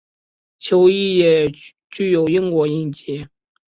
[0.57, 1.47] 球衣也
[1.91, 3.27] 具有英国印记。